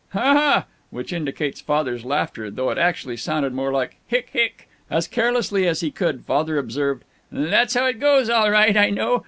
[0.13, 5.07] "Ha, ha!" Which indicates Father's laughter, though actually it sounded more like "Hick, hick!" As
[5.07, 8.75] carelessly as he could Father observed: "That's how it goes, all right.
[8.75, 9.19] I know.